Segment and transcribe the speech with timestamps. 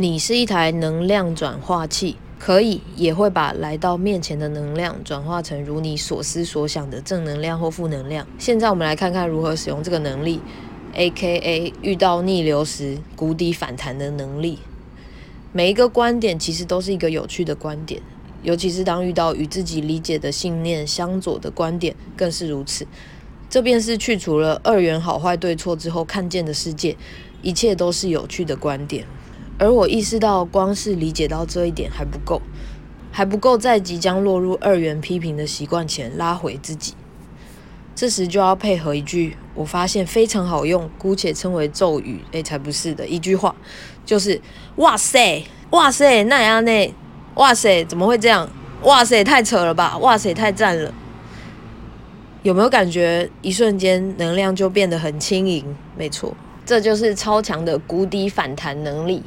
[0.00, 8.24] 你是一台能量转化器，可以也会把来到面前的能量转化成如你所思所想的正能量或负能量。
[8.38, 10.40] 现在我们来看看如何使用这个能力
[10.92, 11.72] ，A.K.A.
[11.82, 14.60] 遇到逆流时谷底反弹的能力。
[15.50, 18.00] 每一个观点其实都是一个有趣的观点，
[18.44, 22.86] 尤其是当遇到与自己理解的信念相左的观点，更是如此。
[23.50, 26.96] 这便是去除了二元好坏对错之后看见的世界，
[27.42, 29.04] 一切都是有趣的观点。
[29.58, 32.40] 而我意识到，光是理解到这一点还不够，
[33.10, 36.94] 还不够在即将落入二元批评的习惯前拉回自己。
[37.94, 43.52] 这时就要配合一句我发现非常好用，姑且称为咒语，诶，才不是的一句话，
[44.06, 44.40] 就是
[44.76, 46.94] 哇塞，哇塞，那样那，
[47.34, 48.48] 哇塞，怎么会这样？
[48.84, 49.98] 哇塞，太扯了吧！
[49.98, 50.94] 哇塞，太赞了！
[52.44, 55.64] 有没有感觉一瞬间能量就变得很轻盈？
[55.96, 56.32] 没错，
[56.64, 59.24] 这就是超强的谷底反弹能力。